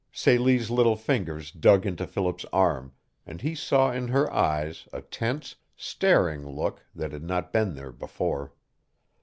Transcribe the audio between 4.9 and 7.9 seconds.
a tense, staring look that had not been